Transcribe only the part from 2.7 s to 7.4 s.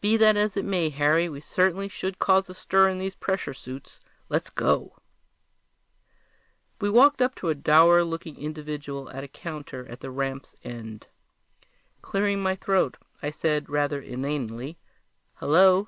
in these pressure suits. Let's go!" We walked up